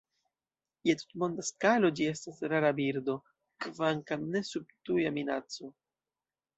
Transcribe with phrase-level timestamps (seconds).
[0.89, 3.17] Je tutmonda skalo ĝi estas rara birdo,
[3.67, 5.75] kvankam ne sub tuja minaco.